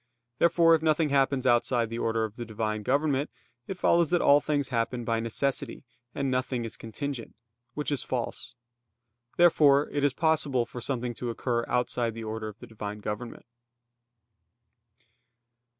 Therefore, 0.39 0.73
if 0.73 0.81
nothing 0.81 1.09
happens 1.09 1.45
outside 1.45 1.91
the 1.91 1.99
order 1.99 2.23
of 2.23 2.35
the 2.35 2.43
Divine 2.43 2.81
government, 2.81 3.29
it 3.67 3.77
follows 3.77 4.09
that 4.09 4.19
all 4.19 4.41
things 4.41 4.69
happen 4.69 5.05
by 5.05 5.19
necessity, 5.19 5.85
and 6.15 6.31
nothing 6.31 6.65
is 6.65 6.75
contingent; 6.75 7.35
which 7.75 7.91
is 7.91 8.01
false. 8.01 8.55
Therefore 9.37 9.91
it 9.91 10.03
is 10.03 10.13
possible 10.13 10.65
for 10.65 10.81
something 10.81 11.13
to 11.13 11.29
occur 11.29 11.65
outside 11.67 12.15
the 12.15 12.23
order 12.23 12.47
of 12.47 12.57
the 12.57 12.65
Divine 12.65 12.97
government. 12.97 13.45